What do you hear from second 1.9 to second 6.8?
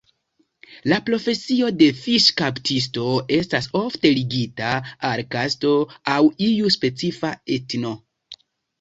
fiŝkaptisto estas ofte ligita al kasto aŭ iu